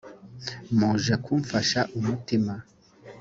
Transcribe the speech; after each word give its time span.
muje 0.77 1.13
kumfasha 1.23 1.79
umutima 1.97 2.53